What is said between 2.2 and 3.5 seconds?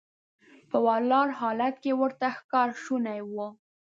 ښکار شونی و.